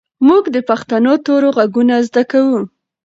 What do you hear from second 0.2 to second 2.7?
موږ د پښتو تورو غږونه زده کوو.